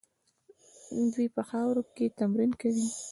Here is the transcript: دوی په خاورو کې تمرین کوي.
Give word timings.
دوی 1.13 1.27
په 1.35 1.41
خاورو 1.49 1.83
کې 1.95 2.05
تمرین 2.19 2.51
کوي. 2.61 2.87